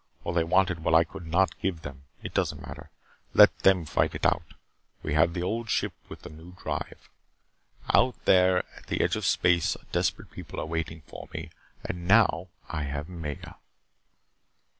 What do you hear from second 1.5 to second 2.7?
give them. It doesn't